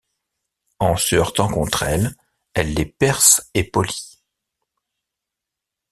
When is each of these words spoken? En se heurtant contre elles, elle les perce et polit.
En 0.79 0.97
se 0.97 1.15
heurtant 1.15 1.47
contre 1.47 1.83
elles, 1.83 2.15
elle 2.55 2.73
les 2.73 2.87
perce 2.87 3.51
et 3.53 3.63
polit. 3.63 4.19